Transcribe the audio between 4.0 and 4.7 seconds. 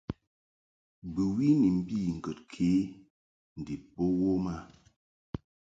wom a.